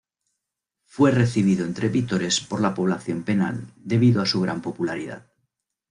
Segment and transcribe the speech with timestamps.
[0.85, 5.29] Fue recibido entre vítores por la población penal debido a su gran popularidad.